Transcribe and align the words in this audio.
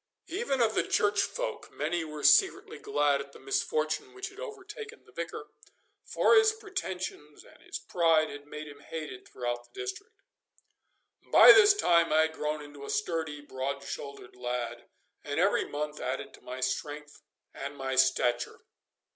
Even 0.29 0.61
of 0.61 0.73
the 0.73 0.81
Church 0.87 1.21
folk 1.21 1.69
many 1.71 2.03
were 2.03 2.23
secretly 2.23 2.79
glad 2.79 3.21
at 3.21 3.33
the 3.33 3.39
misfortune 3.39 4.15
which 4.15 4.29
had 4.29 4.39
overtaken 4.39 5.03
the 5.05 5.11
Vicar, 5.11 5.51
for 6.03 6.33
his 6.33 6.53
pretensions 6.53 7.43
and 7.43 7.61
his 7.61 7.77
pride 7.77 8.27
had 8.31 8.47
made 8.47 8.67
him 8.67 8.79
hated 8.79 9.27
throughout 9.27 9.63
the 9.63 9.79
district. 9.79 10.15
By 11.31 11.51
this 11.51 11.75
time 11.75 12.11
I 12.11 12.21
had 12.21 12.33
grown 12.33 12.63
into 12.63 12.83
a 12.83 12.89
sturdy, 12.89 13.41
broad 13.41 13.83
shouldered 13.83 14.35
lad, 14.35 14.89
and 15.23 15.39
every 15.39 15.65
month 15.65 15.99
added 15.99 16.33
to 16.33 16.41
my 16.41 16.61
strength 16.61 17.21
and 17.53 17.77
my 17.77 17.95
stature. 17.95 18.61